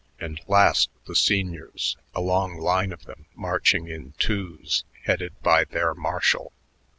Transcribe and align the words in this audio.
And 0.19 0.41
last 0.47 0.89
the 1.05 1.15
seniors, 1.15 1.95
a 2.15 2.21
long 2.21 2.57
line 2.57 2.91
of 2.91 3.05
them 3.05 3.27
marching 3.35 3.87
in 3.87 4.13
twos 4.17 4.83
headed 5.03 5.39
by 5.43 5.63
their 5.63 5.93
marshal. 5.93 6.53